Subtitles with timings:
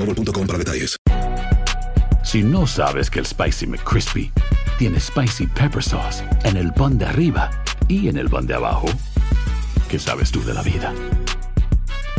[0.00, 0.96] boostmobile.com para detalles.
[2.22, 4.32] Si no sabes que el Spicy McCrispy
[4.78, 7.50] tiene Spicy Pepper Sauce en el pan de arriba
[7.88, 8.88] y en el pan de abajo,
[9.88, 10.94] ¿qué sabes tú de la vida?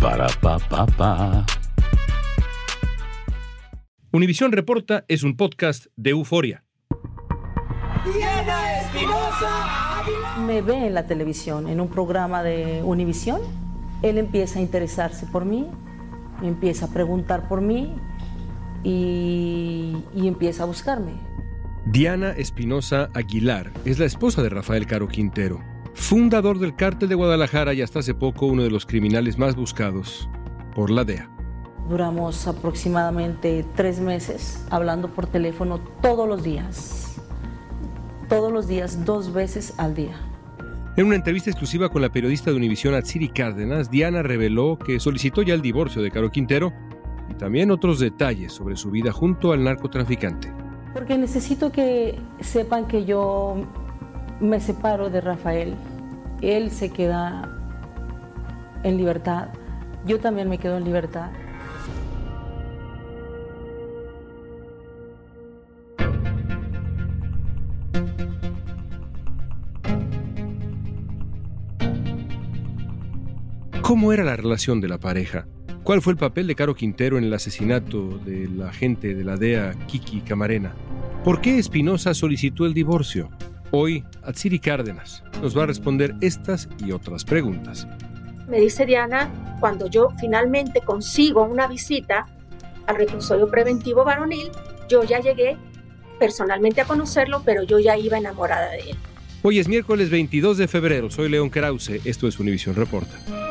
[0.02, 1.46] Para, pa, pa, pa.
[4.12, 6.64] Univisión Reporta es un podcast de euforia.
[10.46, 13.42] Me ve en la televisión, en un programa de Univisión.
[14.02, 15.68] Él empieza a interesarse por mí
[16.42, 17.96] me empieza a preguntar por mí
[18.84, 21.14] y, y empieza a buscarme.
[21.86, 25.62] Diana Espinosa Aguilar es la esposa de Rafael Caro Quintero,
[25.94, 30.30] fundador del cártel de Guadalajara y hasta hace poco uno de los criminales más buscados
[30.76, 31.30] por la DEA.
[31.90, 37.20] Duramos aproximadamente tres meses hablando por teléfono todos los días.
[38.30, 40.31] Todos los días, dos veces al día.
[40.98, 45.42] En una entrevista exclusiva con la periodista de Univisión Atsiri Cárdenas, Diana reveló que solicitó
[45.42, 46.74] ya el divorcio de Caro Quintero
[47.30, 50.52] y también otros detalles sobre su vida junto al narcotraficante.
[50.94, 53.66] Porque necesito que sepan que yo
[54.42, 55.76] me separo de Rafael.
[56.42, 57.50] Él se queda
[58.84, 59.48] en libertad.
[60.06, 61.32] Yo también me quedo en libertad.
[73.92, 75.48] ¿Cómo era la relación de la pareja?
[75.84, 79.36] ¿Cuál fue el papel de Caro Quintero en el asesinato de la agente de la
[79.36, 80.74] DEA Kiki Camarena?
[81.26, 83.30] ¿Por qué Espinosa solicitó el divorcio?
[83.72, 87.86] Hoy, Atsiri Cárdenas nos va a responder estas y otras preguntas.
[88.48, 92.28] Me dice Diana, cuando yo finalmente consigo una visita
[92.88, 94.52] al reclusorio preventivo varonil,
[94.88, 95.58] yo ya llegué
[96.18, 98.98] personalmente a conocerlo, pero yo ya iba enamorada de él.
[99.42, 103.51] Hoy es miércoles 22 de febrero, soy León Krause, esto es Univision Reporta.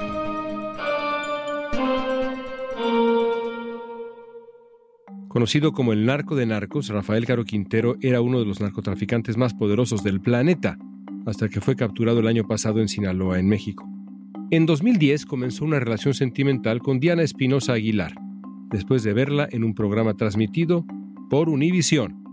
[5.30, 9.54] Conocido como el narco de narcos, Rafael Caro Quintero era uno de los narcotraficantes más
[9.54, 10.76] poderosos del planeta,
[11.24, 13.88] hasta que fue capturado el año pasado en Sinaloa, en México.
[14.50, 18.12] En 2010 comenzó una relación sentimental con Diana Espinosa Aguilar,
[18.72, 20.84] después de verla en un programa transmitido
[21.30, 22.24] por Univisión.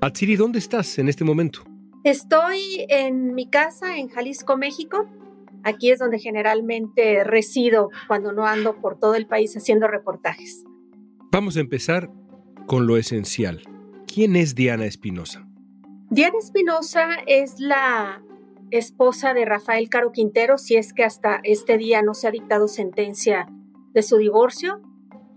[0.00, 1.60] Atsiri, ¿dónde estás en este momento?
[2.02, 5.08] Estoy en mi casa en Jalisco, México.
[5.62, 10.64] Aquí es donde generalmente resido cuando no ando por todo el país haciendo reportajes.
[11.32, 12.10] Vamos a empezar
[12.66, 13.62] con lo esencial.
[14.12, 15.46] ¿Quién es Diana Espinosa?
[16.10, 18.20] Diana Espinosa es la
[18.72, 22.66] esposa de Rafael Caro Quintero, si es que hasta este día no se ha dictado
[22.66, 23.48] sentencia
[23.92, 24.80] de su divorcio,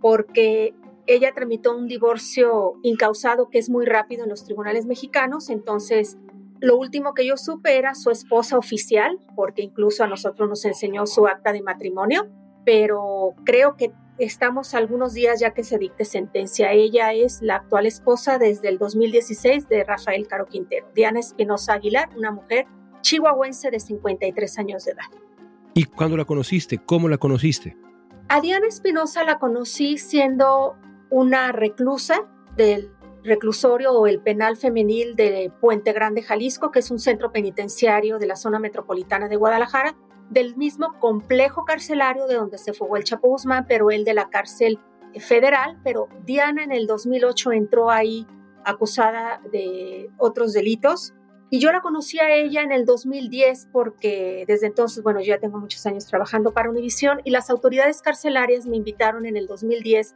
[0.02, 0.74] porque
[1.06, 6.18] ella tramitó un divorcio incausado que es muy rápido en los tribunales mexicanos, entonces
[6.60, 11.06] lo último que yo supe era su esposa oficial, porque incluso a nosotros nos enseñó
[11.06, 12.31] su acta de matrimonio,
[12.66, 13.92] pero creo que
[14.23, 16.72] estamos algunos días ya que se dicte sentencia.
[16.72, 20.88] Ella es la actual esposa desde el 2016 de Rafael Caro Quintero.
[20.94, 22.66] Diana Espinosa Aguilar, una mujer
[23.01, 25.06] chihuahuense de 53 años de edad.
[25.73, 26.78] ¿Y cuándo la conociste?
[26.78, 27.78] ¿Cómo la conociste?
[28.29, 30.75] A Diana Espinosa la conocí siendo
[31.09, 32.25] una reclusa
[32.56, 32.92] del
[33.24, 38.27] reclusorio o el penal femenil de Puente Grande, Jalisco, que es un centro penitenciario de
[38.27, 39.95] la zona metropolitana de Guadalajara,
[40.33, 44.30] del mismo complejo carcelario de donde se fugó el Chapo Guzmán, pero él de la
[44.30, 44.80] cárcel
[45.19, 48.25] federal, pero Diana en el 2008 entró ahí
[48.65, 51.13] acusada de otros delitos
[51.53, 55.39] y yo la conocí a ella en el 2010 porque desde entonces, bueno, yo ya
[55.39, 60.15] tengo muchos años trabajando para Univisión y las autoridades carcelarias me invitaron en el 2010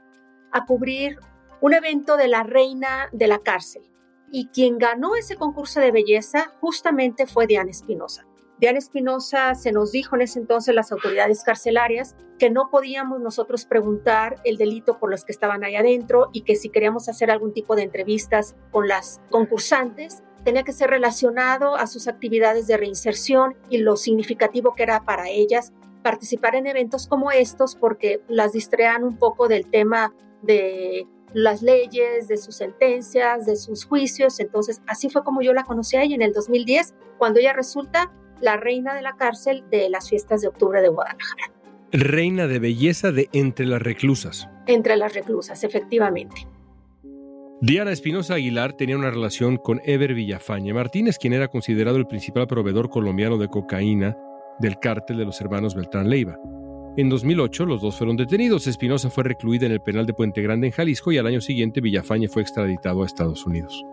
[0.51, 1.19] a cubrir
[1.61, 3.83] un evento de la reina de la cárcel.
[4.31, 8.25] Y quien ganó ese concurso de belleza justamente fue Diana Espinosa.
[8.59, 13.65] Diana Espinosa se nos dijo en ese entonces las autoridades carcelarias que no podíamos nosotros
[13.65, 17.53] preguntar el delito por los que estaban ahí adentro y que si queríamos hacer algún
[17.53, 23.55] tipo de entrevistas con las concursantes, tenía que ser relacionado a sus actividades de reinserción
[23.69, 25.71] y lo significativo que era para ellas
[26.01, 32.27] participar en eventos como estos porque las distraían un poco del tema de las leyes,
[32.27, 34.39] de sus sentencias, de sus juicios.
[34.39, 38.11] Entonces, así fue como yo la conocí a ella en el 2010, cuando ella resulta
[38.41, 41.51] la reina de la cárcel de las fiestas de octubre de Guadalajara.
[41.91, 44.49] Reina de belleza de entre las reclusas.
[44.67, 46.47] Entre las reclusas, efectivamente.
[47.61, 52.45] Diana Espinosa Aguilar tenía una relación con Ever Villafañe Martínez, quien era considerado el principal
[52.45, 54.15] proveedor colombiano de cocaína
[54.59, 56.37] del cártel de los hermanos Beltrán Leiva.
[56.97, 58.67] En 2008 los dos fueron detenidos.
[58.67, 61.81] Espinosa fue recluida en el penal de Puente Grande en Jalisco y al año siguiente
[61.81, 63.83] Villafañe fue extraditado a Estados Unidos.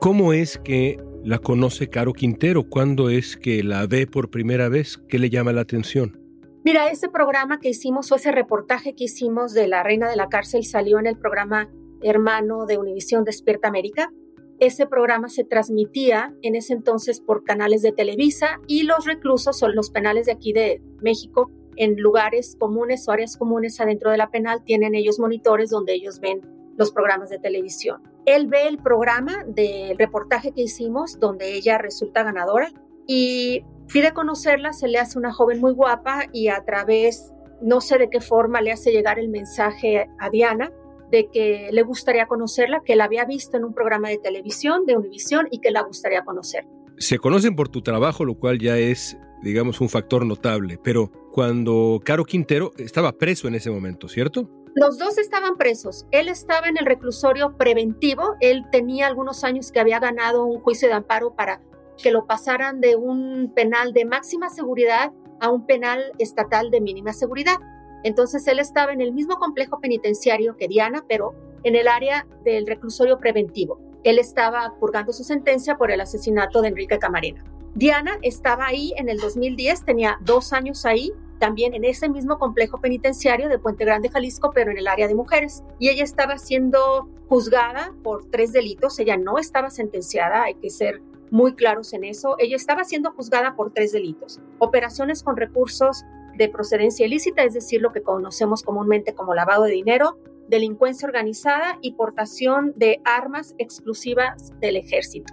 [0.00, 2.68] ¿Cómo es que la conoce Caro Quintero?
[2.68, 4.96] ¿Cuándo es que la ve por primera vez?
[5.08, 6.20] ¿Qué le llama la atención?
[6.64, 10.28] Mira, ese programa que hicimos o ese reportaje que hicimos de la reina de la
[10.28, 11.68] cárcel salió en el programa
[12.00, 14.12] hermano de Univisión Despierta América.
[14.60, 19.74] Ese programa se transmitía en ese entonces por canales de Televisa y los reclusos son
[19.74, 24.30] los penales de aquí de México en lugares comunes o áreas comunes adentro de la
[24.30, 26.40] penal tienen ellos monitores donde ellos ven
[26.76, 28.15] los programas de televisión.
[28.26, 32.72] Él ve el programa del reportaje que hicimos donde ella resulta ganadora
[33.06, 37.32] y pide conocerla, se le hace una joven muy guapa y a través,
[37.62, 40.72] no sé de qué forma, le hace llegar el mensaje a Diana
[41.10, 44.96] de que le gustaría conocerla, que la había visto en un programa de televisión de
[44.96, 46.66] Univisión y que la gustaría conocer.
[46.98, 52.00] Se conocen por tu trabajo, lo cual ya es, digamos, un factor notable, pero cuando
[52.04, 54.50] Caro Quintero estaba preso en ese momento, ¿cierto?
[54.78, 56.04] Los dos estaban presos.
[56.10, 58.36] Él estaba en el reclusorio preventivo.
[58.40, 61.62] Él tenía algunos años que había ganado un juicio de amparo para
[61.96, 67.14] que lo pasaran de un penal de máxima seguridad a un penal estatal de mínima
[67.14, 67.56] seguridad.
[68.04, 71.34] Entonces él estaba en el mismo complejo penitenciario que Diana, pero
[71.64, 73.80] en el área del reclusorio preventivo.
[74.04, 77.42] Él estaba purgando su sentencia por el asesinato de Enrique Camarena.
[77.74, 82.80] Diana estaba ahí en el 2010, tenía dos años ahí, también en ese mismo complejo
[82.80, 85.62] penitenciario de Puente Grande, Jalisco, pero en el área de mujeres.
[85.78, 88.98] Y ella estaba siendo juzgada por tres delitos.
[88.98, 92.36] Ella no estaba sentenciada, hay que ser muy claros en eso.
[92.38, 94.40] Ella estaba siendo juzgada por tres delitos.
[94.58, 96.04] Operaciones con recursos
[96.36, 100.18] de procedencia ilícita, es decir, lo que conocemos comúnmente como lavado de dinero,
[100.48, 105.32] delincuencia organizada y portación de armas exclusivas del ejército.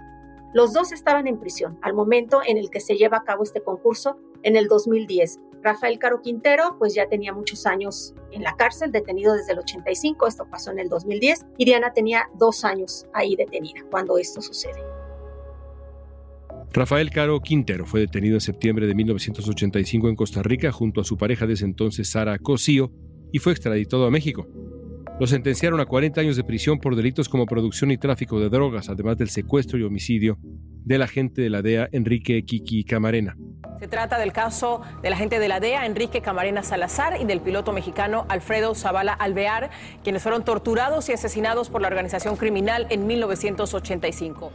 [0.54, 3.60] Los dos estaban en prisión al momento en el que se lleva a cabo este
[3.60, 5.40] concurso en el 2010.
[5.64, 10.26] Rafael Caro Quintero, pues ya tenía muchos años en la cárcel, detenido desde el 85,
[10.26, 14.82] esto pasó en el 2010, y Diana tenía dos años ahí detenida cuando esto sucede.
[16.70, 21.16] Rafael Caro Quintero fue detenido en septiembre de 1985 en Costa Rica junto a su
[21.16, 22.92] pareja de ese entonces, Sara Cosío,
[23.32, 24.46] y fue extraditado a México.
[25.18, 28.90] Lo sentenciaron a 40 años de prisión por delitos como producción y tráfico de drogas,
[28.90, 30.36] además del secuestro y homicidio
[30.84, 33.34] del agente de la DEA Enrique Kiki Camarena.
[33.78, 37.72] Se trata del caso del agente de la DEA Enrique Camarena Salazar y del piloto
[37.72, 39.70] mexicano Alfredo Zavala Alvear,
[40.02, 44.52] quienes fueron torturados y asesinados por la organización criminal en 1985.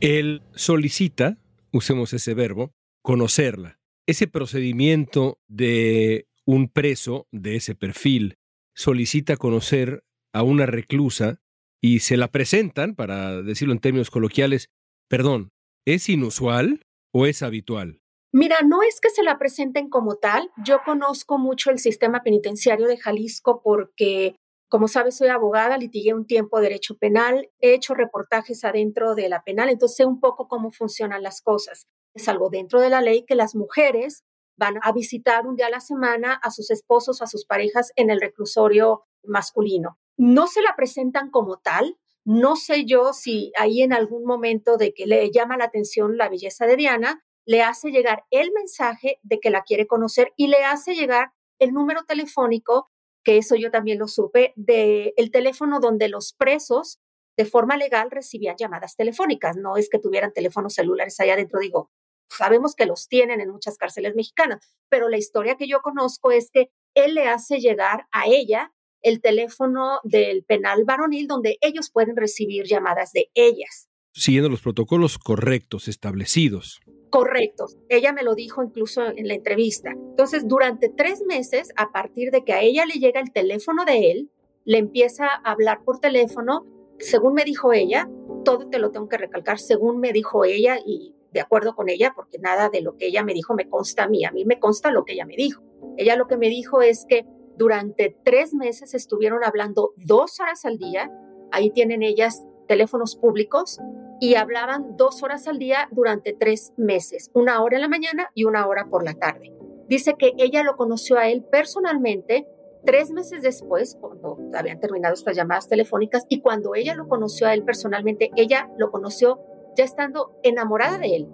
[0.00, 1.38] Él solicita,
[1.72, 3.78] usemos ese verbo, conocerla.
[4.06, 8.36] Ese procedimiento de un preso de ese perfil
[8.74, 11.40] solicita conocer a una reclusa
[11.80, 14.68] y se la presentan, para decirlo en términos coloquiales,
[15.08, 15.52] perdón,
[15.86, 18.00] ¿es inusual o es habitual?
[18.32, 20.50] Mira, no es que se la presenten como tal.
[20.64, 24.34] Yo conozco mucho el sistema penitenciario de Jalisco porque,
[24.68, 29.44] como sabes, soy abogada, litigué un tiempo derecho penal, he hecho reportajes adentro de la
[29.44, 31.86] penal, entonces sé un poco cómo funcionan las cosas.
[32.14, 34.24] Es algo dentro de la ley que las mujeres
[34.56, 38.10] van a visitar un día a la semana a sus esposos, a sus parejas en
[38.10, 41.98] el reclusorio masculino no se la presentan como tal.
[42.24, 46.28] No sé yo si ahí en algún momento de que le llama la atención la
[46.28, 50.64] belleza de Diana, le hace llegar el mensaje de que la quiere conocer y le
[50.64, 52.90] hace llegar el número telefónico,
[53.22, 56.98] que eso yo también lo supe, del el teléfono donde los presos
[57.36, 59.56] de forma legal recibían llamadas telefónicas.
[59.56, 61.90] No es que tuvieran teléfonos celulares allá adentro, digo,
[62.28, 66.50] sabemos que los tienen en muchas cárceles mexicanas, pero la historia que yo conozco es
[66.50, 68.72] que él le hace llegar a ella
[69.04, 73.88] el teléfono del penal varonil donde ellos pueden recibir llamadas de ellas.
[74.12, 76.80] Siguiendo los protocolos correctos establecidos.
[77.10, 77.76] Correctos.
[77.88, 79.90] Ella me lo dijo incluso en la entrevista.
[79.90, 84.10] Entonces, durante tres meses, a partir de que a ella le llega el teléfono de
[84.10, 84.30] él,
[84.64, 86.64] le empieza a hablar por teléfono,
[86.98, 88.08] según me dijo ella,
[88.44, 92.12] todo te lo tengo que recalcar, según me dijo ella y de acuerdo con ella,
[92.14, 94.60] porque nada de lo que ella me dijo me consta a mí, a mí me
[94.60, 95.62] consta lo que ella me dijo.
[95.96, 100.78] Ella lo que me dijo es que durante tres meses estuvieron hablando dos horas al
[100.78, 101.10] día,
[101.52, 103.78] ahí tienen ellas teléfonos públicos,
[104.20, 108.44] y hablaban dos horas al día durante tres meses, una hora en la mañana y
[108.44, 109.52] una hora por la tarde.
[109.88, 112.46] Dice que ella lo conoció a él personalmente
[112.84, 117.54] tres meses después, cuando habían terminado estas llamadas telefónicas, y cuando ella lo conoció a
[117.54, 119.40] él personalmente, ella lo conoció
[119.76, 121.28] ya estando enamorada de él,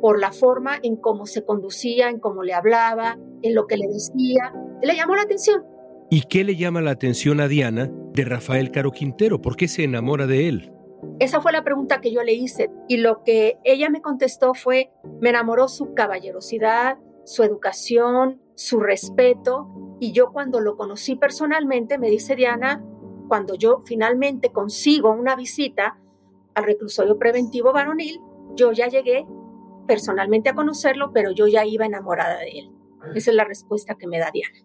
[0.00, 3.86] por la forma en cómo se conducía, en cómo le hablaba, en lo que le
[3.86, 4.52] decía,
[4.84, 5.64] le llamó la atención.
[6.10, 9.40] ¿Y qué le llama la atención a Diana de Rafael Caro Quintero?
[9.40, 10.72] ¿Por qué se enamora de él?
[11.18, 14.90] Esa fue la pregunta que yo le hice y lo que ella me contestó fue,
[15.20, 19.68] me enamoró su caballerosidad, su educación, su respeto
[20.00, 22.84] y yo cuando lo conocí personalmente, me dice Diana,
[23.28, 25.98] cuando yo finalmente consigo una visita
[26.54, 28.20] al reclusorio preventivo varonil,
[28.54, 29.26] yo ya llegué
[29.86, 32.72] personalmente a conocerlo, pero yo ya iba enamorada de él.
[33.14, 34.58] Esa es la respuesta que me da Diana.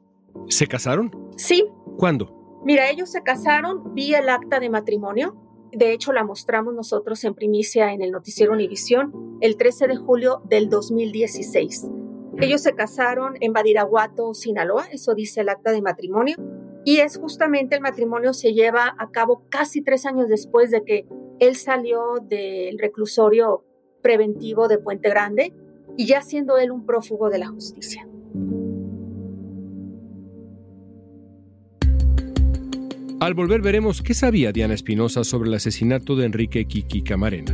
[0.49, 1.11] ¿Se casaron?
[1.37, 1.67] Sí.
[1.97, 2.35] ¿Cuándo?
[2.65, 5.37] Mira, ellos se casaron, vi el acta de matrimonio,
[5.71, 10.41] de hecho la mostramos nosotros en primicia en el noticiero Univisión el 13 de julio
[10.45, 11.87] del 2016.
[12.39, 16.35] Ellos se casaron en Badiraguato, Sinaloa, eso dice el acta de matrimonio,
[16.83, 21.07] y es justamente el matrimonio se lleva a cabo casi tres años después de que
[21.39, 23.63] él salió del reclusorio
[24.01, 25.53] preventivo de Puente Grande
[25.97, 28.08] y ya siendo él un prófugo de la justicia.
[33.19, 37.53] Al volver veremos qué sabía Diana Espinosa sobre el asesinato de Enrique Kiki Camarena.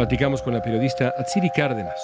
[0.00, 2.00] Platicamos con la periodista Atsiri Cárdenas.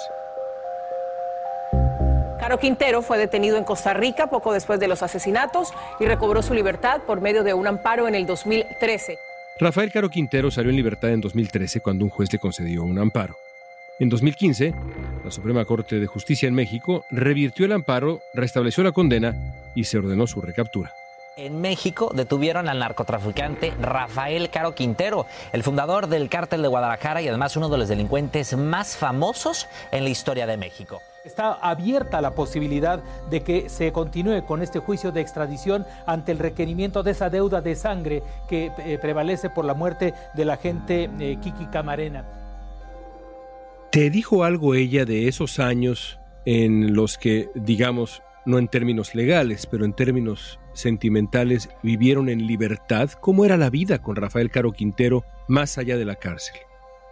[2.39, 6.53] Caro Quintero fue detenido en Costa Rica poco después de los asesinatos y recobró su
[6.53, 9.17] libertad por medio de un amparo en el 2013.
[9.59, 13.35] Rafael Caro Quintero salió en libertad en 2013 cuando un juez le concedió un amparo.
[13.99, 14.75] En 2015,
[15.25, 19.33] la Suprema Corte de Justicia en México revirtió el amparo, restableció la condena
[19.73, 20.93] y se ordenó su recaptura.
[21.37, 27.27] En México detuvieron al narcotraficante Rafael Caro Quintero, el fundador del cártel de Guadalajara y
[27.27, 30.99] además uno de los delincuentes más famosos en la historia de México.
[31.23, 36.39] Está abierta la posibilidad de que se continúe con este juicio de extradición ante el
[36.39, 41.37] requerimiento de esa deuda de sangre que eh, prevalece por la muerte del agente eh,
[41.39, 42.25] Kiki Camarena.
[43.91, 49.67] ¿Te dijo algo ella de esos años en los que, digamos, no en términos legales,
[49.67, 53.11] pero en términos sentimentales, vivieron en libertad?
[53.11, 56.55] ¿Cómo era la vida con Rafael Caro Quintero más allá de la cárcel?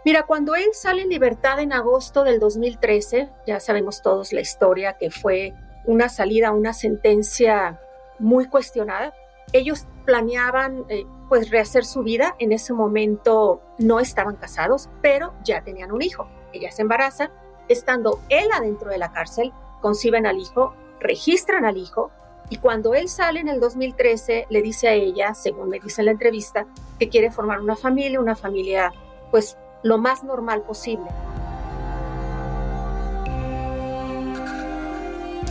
[0.04, 4.96] Mira, cuando él sale en libertad en agosto del 2013, ya sabemos todos la historia,
[4.98, 5.52] que fue
[5.84, 7.80] una salida, una sentencia
[8.18, 9.12] muy cuestionada.
[9.52, 15.62] Ellos planeaban eh, pues rehacer su vida, en ese momento no estaban casados, pero ya
[15.62, 16.28] tenían un hijo.
[16.52, 17.30] Ella se embaraza,
[17.68, 19.52] estando él adentro de la cárcel,
[19.82, 22.10] conciben al hijo, registran al hijo
[22.48, 26.06] y cuando él sale en el 2013 le dice a ella, según me dice en
[26.06, 26.66] la entrevista,
[26.98, 28.92] que quiere formar una familia, una familia
[29.30, 31.06] pues lo más normal posible.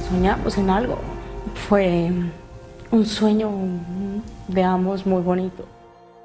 [0.09, 0.97] soñamos en algo.
[1.67, 2.09] Fue
[2.91, 3.51] un sueño
[4.47, 5.65] de ambos muy bonito.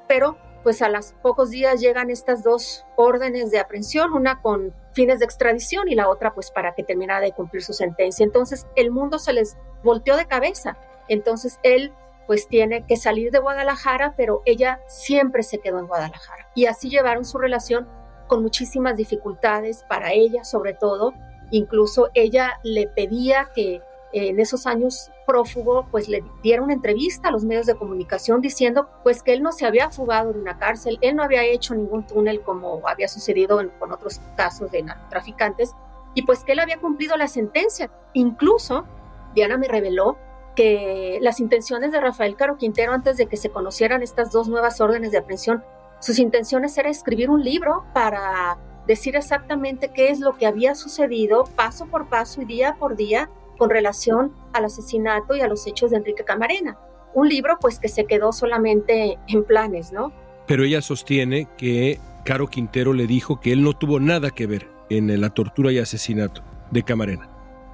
[0.07, 5.19] Pero pues a los pocos días llegan estas dos órdenes de aprehensión, una con fines
[5.19, 8.23] de extradición y la otra pues para que terminara de cumplir su sentencia.
[8.23, 10.77] Entonces el mundo se les volteó de cabeza.
[11.07, 11.93] Entonces él
[12.27, 16.47] pues tiene que salir de Guadalajara, pero ella siempre se quedó en Guadalajara.
[16.55, 17.87] Y así llevaron su relación
[18.27, 21.13] con muchísimas dificultades para ella sobre todo.
[21.49, 23.81] Incluso ella le pedía que
[24.13, 28.89] en esos años prófugo, pues le diera una entrevista a los medios de comunicación diciendo
[29.03, 32.05] pues que él no se había fugado de una cárcel, él no había hecho ningún
[32.05, 35.73] túnel como había sucedido con otros casos de narcotraficantes
[36.13, 37.89] y pues que él había cumplido la sentencia.
[38.13, 38.85] Incluso
[39.33, 40.17] Diana me reveló
[40.55, 44.81] que las intenciones de Rafael Caro Quintero antes de que se conocieran estas dos nuevas
[44.81, 45.63] órdenes de aprehensión,
[45.99, 51.45] sus intenciones era escribir un libro para decir exactamente qué es lo que había sucedido
[51.55, 53.29] paso por paso y día por día
[53.61, 56.79] con relación al asesinato y a los hechos de Enrique Camarena.
[57.13, 60.11] Un libro pues que se quedó solamente en planes, ¿no?
[60.47, 64.67] Pero ella sostiene que Caro Quintero le dijo que él no tuvo nada que ver
[64.89, 66.41] en la tortura y asesinato
[66.71, 67.29] de Camarena.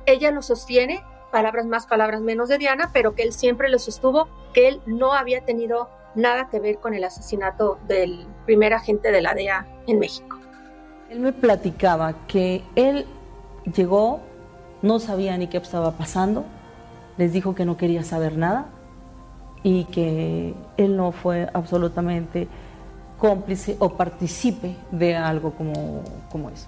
[0.06, 4.28] Ella lo sostiene, palabras más, palabras menos de Diana, pero que él siempre le sostuvo
[4.54, 9.22] que él no había tenido nada que ver con el asesinato del primer agente de
[9.22, 10.38] la DEA en México.
[11.10, 13.06] Él me platicaba que él
[13.74, 14.27] llegó
[14.88, 16.46] no sabía ni qué estaba pasando,
[17.18, 18.70] les dijo que no quería saber nada
[19.64, 22.48] y que él no fue absolutamente
[23.18, 26.68] cómplice o participe de algo como, como eso.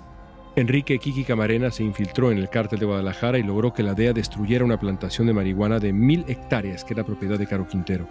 [0.55, 4.13] Enrique Kiki Camarena se infiltró en el cártel de Guadalajara y logró que la DEA
[4.13, 8.07] destruyera una plantación de marihuana de mil hectáreas que era propiedad de Caro Quintero.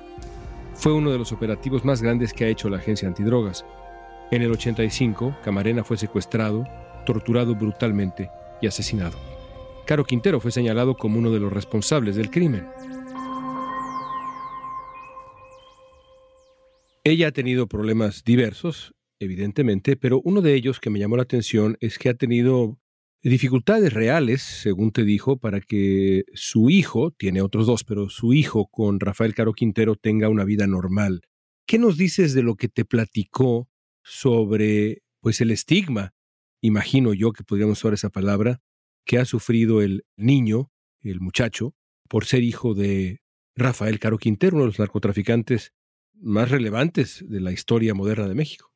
[0.73, 3.67] Fue uno de los operativos más grandes que ha hecho la agencia antidrogas.
[4.31, 6.65] En el 85, Camarena fue secuestrado,
[7.05, 8.31] torturado brutalmente
[8.63, 9.28] y asesinado.
[9.89, 12.67] Caro Quintero fue señalado como uno de los responsables del crimen.
[17.05, 21.79] Ella ha tenido problemas diversos, evidentemente, pero uno de ellos que me llamó la atención
[21.81, 22.79] es que ha tenido
[23.23, 28.67] dificultades reales, según te dijo, para que su hijo, tiene otros dos, pero su hijo
[28.67, 31.23] con Rafael Caro Quintero tenga una vida normal.
[31.67, 33.71] ¿Qué nos dices de lo que te platicó
[34.03, 36.13] sobre pues el estigma?
[36.61, 38.61] Imagino yo que podríamos usar esa palabra
[39.09, 41.75] que ha sufrido el niño, el muchacho,
[42.11, 43.23] por ser hijo de
[43.57, 45.73] Rafael Caro Quintero, uno de los narcotraficantes
[46.13, 48.71] más relevantes de la historia moderna de México.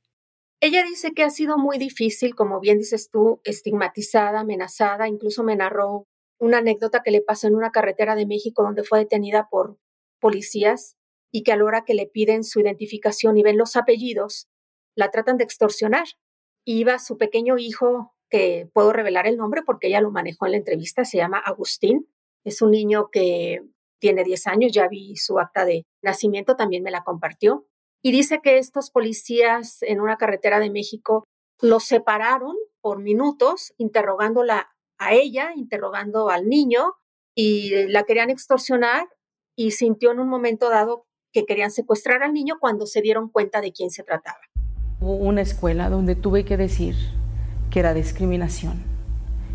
[0.60, 5.54] Ella dice que ha sido muy difícil, como bien dices tú, estigmatizada, amenazada, incluso me
[5.54, 9.76] narró una anécdota que le pasó en una carretera de México donde fue detenida por
[10.18, 10.96] policías
[11.30, 14.48] y que a la hora que le piden su identificación y ven los apellidos,
[14.94, 16.06] la tratan de extorsionar.
[16.64, 20.56] Iba su pequeño hijo que puedo revelar el nombre porque ella lo manejó en la
[20.56, 22.08] entrevista, se llama Agustín.
[22.44, 23.60] Es un niño que
[24.00, 27.66] tiene 10 años, ya vi su acta de nacimiento, también me la compartió.
[28.02, 31.24] Y dice que estos policías en una carretera de México
[31.60, 36.94] los separaron por minutos, interrogándola a ella, interrogando al niño,
[37.34, 39.08] y la querían extorsionar
[39.56, 43.60] y sintió en un momento dado que querían secuestrar al niño cuando se dieron cuenta
[43.60, 44.40] de quién se trataba.
[45.00, 46.94] Hubo una escuela donde tuve que decir
[47.72, 48.92] que era discriminación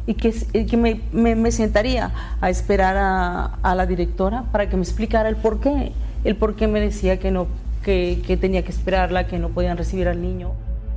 [0.07, 0.33] y que,
[0.65, 5.59] que me, me, sentaría a esperar a, la directora para que me explicara el por
[5.59, 5.91] qué,
[6.23, 7.47] el por qué me decía que, no,
[7.83, 10.53] que, que tenía que esperarla, que no podían recibir al niño.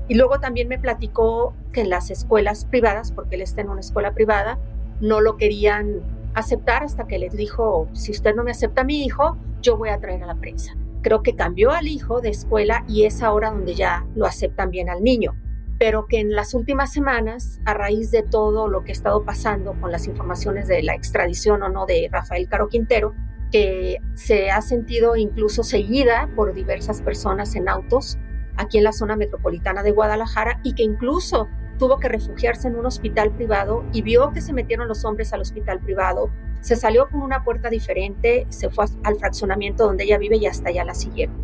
[0.08, 3.80] Y luego también me platicó que en las escuelas privadas, porque él está en una
[3.80, 4.58] escuela privada,
[5.00, 6.00] no lo querían
[6.34, 9.88] aceptar hasta que les dijo, si usted no me acepta a mi hijo, yo voy
[9.88, 10.76] a traer a la prensa.
[11.02, 14.88] Creo que cambió al hijo de escuela y es ahora donde ya lo aceptan bien
[14.88, 15.34] al niño
[15.80, 19.72] pero que en las últimas semanas, a raíz de todo lo que ha estado pasando
[19.80, 23.14] con las informaciones de la extradición o no de Rafael Caro Quintero,
[23.50, 28.18] que se ha sentido incluso seguida por diversas personas en autos
[28.58, 32.84] aquí en la zona metropolitana de Guadalajara y que incluso tuvo que refugiarse en un
[32.84, 36.28] hospital privado y vio que se metieron los hombres al hospital privado,
[36.60, 40.68] se salió con una puerta diferente, se fue al fraccionamiento donde ella vive y hasta
[40.68, 41.34] allá la siguieron.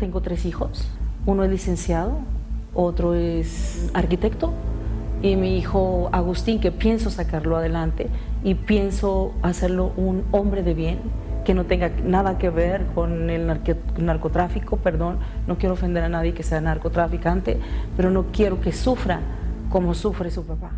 [0.00, 0.90] Tengo tres hijos,
[1.24, 2.18] uno es licenciado,
[2.74, 4.52] otro es arquitecto
[5.22, 8.08] y mi hijo Agustín, que pienso sacarlo adelante
[8.42, 11.00] y pienso hacerlo un hombre de bien,
[11.44, 13.46] que no tenga nada que ver con el
[13.98, 17.58] narcotráfico, perdón, no quiero ofender a nadie que sea narcotraficante,
[17.96, 19.20] pero no quiero que sufra
[19.68, 20.72] como sufre su papá.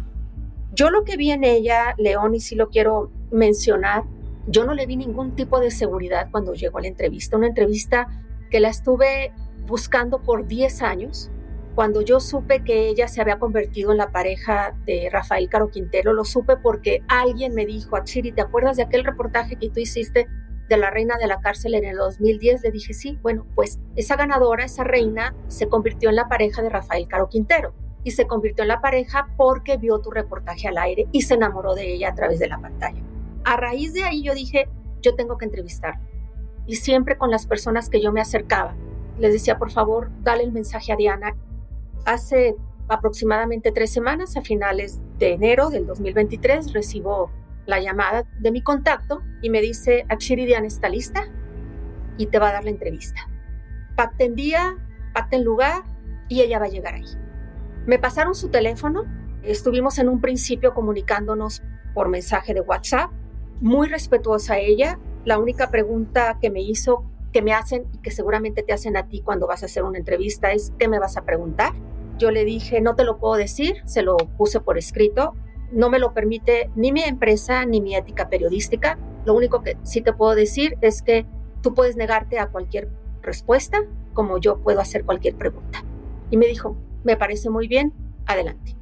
[0.75, 4.05] Yo lo que vi en ella, León, y sí lo quiero mencionar,
[4.47, 8.09] yo no le vi ningún tipo de seguridad cuando llegó a la entrevista, una entrevista
[8.51, 9.33] que la estuve
[9.67, 11.31] buscando por 10 años,
[11.75, 16.13] Cuando yo supe que ella se había convertido en la pareja de Rafael Caro Quintero,
[16.13, 20.27] lo supe porque alguien me dijo, Achiri, ¿te acuerdas de aquel reportaje que tú hiciste
[20.69, 22.63] de la reina de la cárcel en el 2010?
[22.63, 26.69] Le dije, sí, bueno, pues esa ganadora, esa reina, se convirtió en la pareja de
[26.69, 31.07] Rafael Caro Quintero y se convirtió en la pareja porque vio tu reportaje al aire
[31.13, 33.01] y se enamoró de ella a través de la pantalla.
[33.45, 34.69] A raíz de ahí yo dije,
[35.01, 36.01] yo tengo que entrevistar.
[36.67, 38.77] Y siempre con las personas que yo me acercaba,
[39.19, 41.35] les decía, por favor, dale el mensaje a Diana.
[42.05, 42.57] Hace
[42.89, 47.31] aproximadamente tres semanas, a finales de enero del 2023, recibo
[47.67, 51.29] la llamada de mi contacto y me dice, Achiri Diana está lista
[52.19, 53.29] y te va a dar la entrevista.
[53.97, 54.77] Pacten día,
[55.15, 55.85] pacten lugar
[56.29, 57.07] y ella va a llegar ahí.
[57.87, 59.05] Me pasaron su teléfono,
[59.43, 61.63] estuvimos en un principio comunicándonos
[61.95, 63.11] por mensaje de WhatsApp,
[63.61, 64.99] muy respetuosa ella.
[65.25, 69.07] La única pregunta que me hizo, que me hacen y que seguramente te hacen a
[69.07, 71.73] ti cuando vas a hacer una entrevista es, ¿qué me vas a preguntar?
[72.19, 75.35] Yo le dije, no te lo puedo decir, se lo puse por escrito,
[75.73, 78.99] no me lo permite ni mi empresa ni mi ética periodística.
[79.25, 81.27] Lo único que sí te puedo decir es que
[81.63, 82.89] tú puedes negarte a cualquier
[83.23, 83.79] respuesta
[84.13, 85.83] como yo puedo hacer cualquier pregunta.
[86.31, 87.93] Y me dijo, me parece muy bien,
[88.27, 88.77] adelante.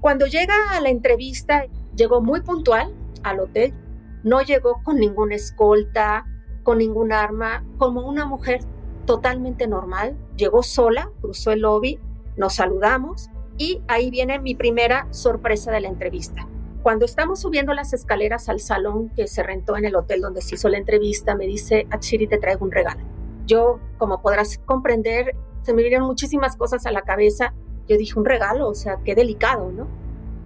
[0.00, 1.64] Cuando llega a la entrevista,
[1.96, 3.74] llegó muy puntual al hotel,
[4.22, 6.24] no llegó con ninguna escolta,
[6.62, 8.60] con ningún arma, como una mujer
[9.06, 12.00] totalmente normal, llegó sola, cruzó el lobby,
[12.36, 16.46] nos saludamos y ahí viene mi primera sorpresa de la entrevista.
[16.82, 20.54] Cuando estamos subiendo las escaleras al salón que se rentó en el hotel donde se
[20.54, 23.00] hizo la entrevista, me dice, Achiri, te traigo un regalo.
[23.46, 27.52] Yo, como podrás comprender, se me vinieron muchísimas cosas a la cabeza
[27.88, 29.88] yo dije, un regalo, o sea, qué delicado, ¿no?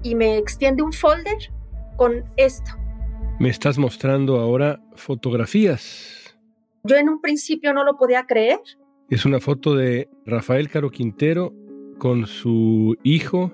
[0.03, 1.53] Y me extiende un folder
[1.97, 2.71] con esto.
[3.39, 6.37] Me estás mostrando ahora fotografías.
[6.85, 8.61] Yo en un principio no lo podía creer.
[9.09, 11.53] Es una foto de Rafael Caro Quintero
[12.01, 13.53] con su hijo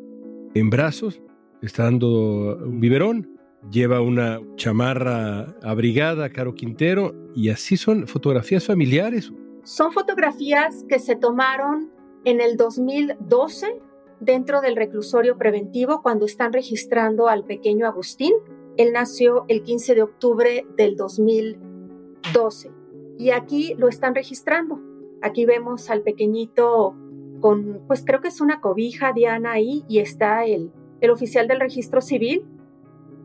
[0.54, 1.20] en brazos,
[1.61, 3.38] está dando un biberón,
[3.70, 9.32] lleva una chamarra abrigada, Caro Quintero, y así son fotografías familiares.
[9.64, 11.90] Son fotografías que se tomaron
[12.24, 13.80] en el 2012,
[14.20, 18.32] dentro del reclusorio preventivo, cuando están registrando al pequeño Agustín,
[18.76, 22.70] él nació el 15 de octubre del 2012
[23.18, 24.80] y aquí lo están registrando.
[25.22, 26.94] Aquí vemos al pequeñito
[27.40, 31.61] con, pues creo que es una cobija, Diana, ahí, y está el, el oficial del
[31.61, 32.44] registro civil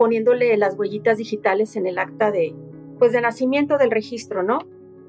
[0.01, 2.55] poniéndole las huellitas digitales en el acta de,
[2.97, 4.59] pues de nacimiento del registro, ¿no?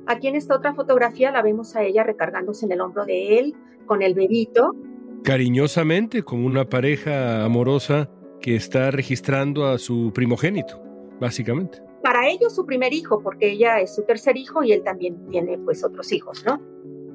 [0.06, 3.54] Aquí en esta otra fotografía la vemos a ella recargándose en el hombro de él,
[3.86, 4.74] con el bebito.
[5.22, 8.10] Cariñosamente, como una pareja amorosa
[8.40, 10.78] que está registrando a su primogénito,
[11.18, 11.78] básicamente.
[12.02, 15.56] Para ellos su primer hijo, porque ella es su tercer hijo y él también tiene
[15.58, 16.60] pues otros hijos, ¿no?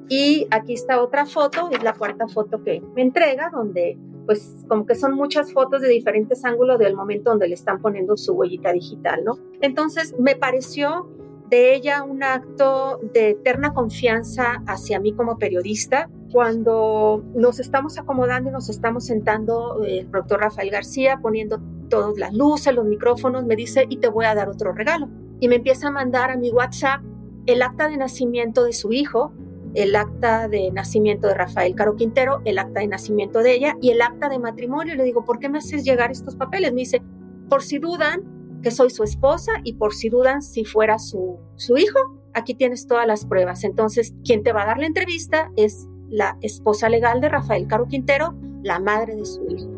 [0.08, 4.84] Y aquí está otra foto, es la cuarta foto que me entrega, donde pues como
[4.84, 8.72] que son muchas fotos de diferentes ángulos del momento donde le están poniendo su huellita
[8.72, 9.38] digital, ¿no?
[9.62, 11.08] Entonces me pareció
[11.48, 16.10] de ella un acto de eterna confianza hacia mí como periodista.
[16.30, 22.34] Cuando nos estamos acomodando y nos estamos sentando, el doctor Rafael García poniendo todas las
[22.34, 25.08] luces, los micrófonos, me dice, y te voy a dar otro regalo.
[25.40, 27.00] Y me empieza a mandar a mi WhatsApp
[27.46, 29.32] el acta de nacimiento de su hijo,
[29.74, 33.90] el acta de nacimiento de Rafael Caro Quintero, el acta de nacimiento de ella y
[33.90, 34.94] el acta de matrimonio.
[34.94, 36.72] le digo, ¿por qué me haces llegar estos papeles?
[36.72, 37.02] Me dice,
[37.48, 41.76] por si dudan, que soy su esposa y por si dudan si fuera su, su
[41.76, 41.98] hijo,
[42.34, 43.64] aquí tienes todas las pruebas.
[43.64, 47.86] Entonces, quien te va a dar la entrevista es la esposa legal de Rafael Caro
[47.86, 49.68] Quintero, la madre de su hijo.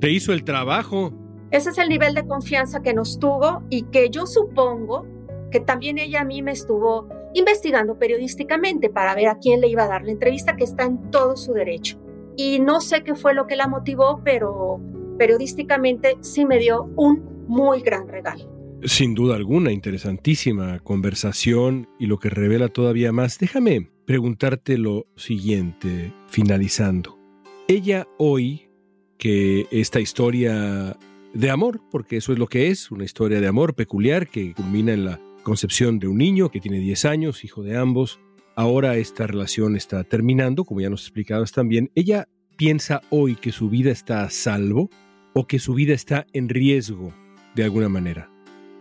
[0.00, 1.12] Te hizo el trabajo.
[1.50, 5.06] Ese es el nivel de confianza que nos tuvo y que yo supongo
[5.50, 9.84] que también ella a mí me estuvo investigando periodísticamente para ver a quién le iba
[9.84, 12.00] a dar la entrevista, que está en todo su derecho.
[12.36, 14.80] Y no sé qué fue lo que la motivó, pero
[15.18, 18.50] periodísticamente sí me dio un muy gran regalo.
[18.84, 23.38] Sin duda alguna, interesantísima conversación y lo que revela todavía más.
[23.38, 27.18] Déjame preguntarte lo siguiente, finalizando.
[27.66, 28.68] Ella hoy,
[29.16, 30.96] que esta historia
[31.32, 34.92] de amor, porque eso es lo que es, una historia de amor peculiar que culmina
[34.92, 38.18] en la concepción de un niño que tiene 10 años, hijo de ambos,
[38.56, 42.26] ahora esta relación está terminando, como ya nos explicabas también, ella
[42.56, 44.90] piensa hoy que su vida está a salvo
[45.34, 47.12] o que su vida está en riesgo
[47.54, 48.30] de alguna manera?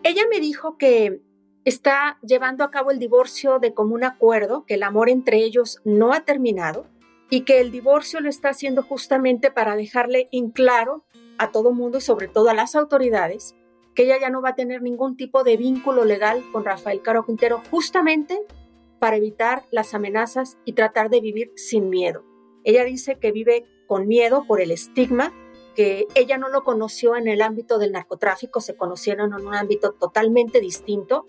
[0.03, 1.21] Ella me dijo que
[1.65, 6.13] está llevando a cabo el divorcio de común acuerdo, que el amor entre ellos no
[6.13, 6.87] ha terminado
[7.29, 11.03] y que el divorcio lo está haciendo justamente para dejarle en claro
[11.37, 13.55] a todo mundo y sobre todo a las autoridades
[13.95, 17.25] que ella ya no va a tener ningún tipo de vínculo legal con Rafael Caro
[17.25, 18.41] Quintero justamente
[18.99, 22.23] para evitar las amenazas y tratar de vivir sin miedo.
[22.63, 25.33] Ella dice que vive con miedo por el estigma,
[25.75, 29.91] que ella no lo conoció en el ámbito del narcotráfico, se conocieron en un ámbito
[29.93, 31.27] totalmente distinto,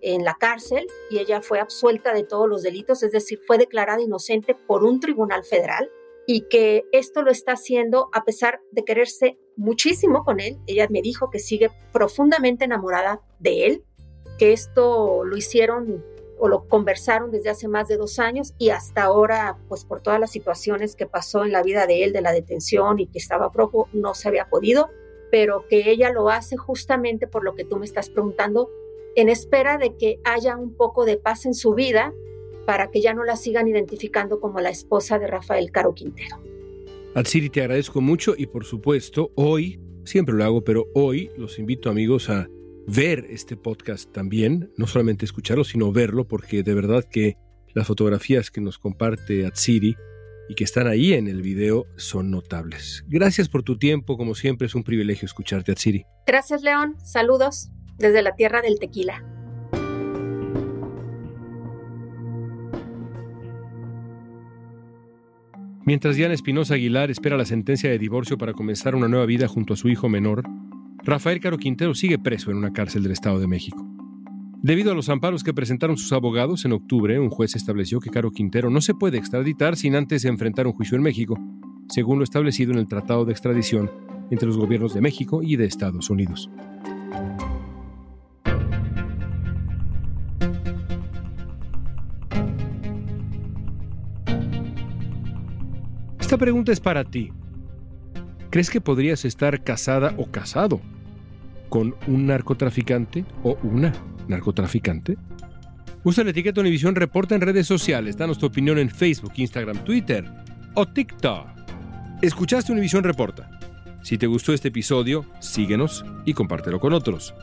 [0.00, 4.00] en la cárcel, y ella fue absuelta de todos los delitos, es decir, fue declarada
[4.00, 5.90] inocente por un tribunal federal
[6.26, 10.58] y que esto lo está haciendo a pesar de quererse muchísimo con él.
[10.66, 13.84] Ella me dijo que sigue profundamente enamorada de él,
[14.38, 16.04] que esto lo hicieron
[16.38, 20.20] o lo conversaron desde hace más de dos años y hasta ahora, pues por todas
[20.20, 23.52] las situaciones que pasó en la vida de él, de la detención y que estaba
[23.52, 24.90] propio, no se había podido,
[25.30, 28.70] pero que ella lo hace justamente por lo que tú me estás preguntando,
[29.14, 32.12] en espera de que haya un poco de paz en su vida
[32.66, 36.36] para que ya no la sigan identificando como la esposa de Rafael Caro Quintero.
[37.14, 41.88] Atsiri, te agradezco mucho y por supuesto, hoy, siempre lo hago, pero hoy los invito
[41.88, 42.48] amigos a
[42.86, 47.36] ver este podcast también, no solamente escucharlo, sino verlo, porque de verdad que
[47.74, 49.96] las fotografías que nos comparte Atsiri
[50.48, 53.04] y que están ahí en el video son notables.
[53.08, 56.04] Gracias por tu tiempo, como siempre es un privilegio escucharte, Atsiri.
[56.26, 56.96] Gracias, León.
[57.02, 59.35] Saludos desde la tierra del tequila.
[65.86, 69.74] Mientras Diana Espinosa Aguilar espera la sentencia de divorcio para comenzar una nueva vida junto
[69.74, 70.42] a su hijo menor,
[71.04, 73.86] Rafael Caro Quintero sigue preso en una cárcel del Estado de México.
[74.60, 78.32] Debido a los amparos que presentaron sus abogados, en octubre un juez estableció que Caro
[78.32, 81.38] Quintero no se puede extraditar sin antes enfrentar un juicio en México,
[81.88, 83.88] según lo establecido en el Tratado de Extradición
[84.32, 86.50] entre los gobiernos de México y de Estados Unidos.
[96.26, 97.30] Esta pregunta es para ti.
[98.50, 100.80] ¿Crees que podrías estar casada o casado
[101.68, 103.92] con un narcotraficante o una
[104.26, 105.18] narcotraficante?
[106.02, 108.16] Usa la etiqueta Univisión Reporta en redes sociales.
[108.16, 110.28] Danos tu opinión en Facebook, Instagram, Twitter
[110.74, 111.46] o TikTok.
[112.22, 113.48] Escuchaste Univisión Reporta.
[114.02, 117.36] Si te gustó este episodio, síguenos y compártelo con otros.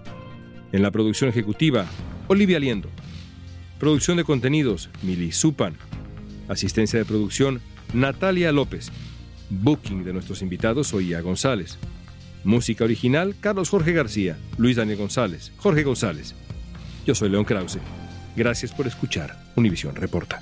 [0.73, 1.85] En la producción ejecutiva,
[2.27, 2.89] Olivia Liendo.
[3.79, 5.75] Producción de contenidos, Mili Supan.
[6.49, 7.61] Asistencia de producción,
[7.93, 8.91] Natalia López.
[9.49, 11.77] Booking de nuestros invitados, Oía González.
[12.43, 16.35] Música original, Carlos Jorge García, Luis Daniel González, Jorge González.
[17.05, 17.79] Yo soy León Krause.
[18.35, 20.41] Gracias por escuchar Univisión Reporta.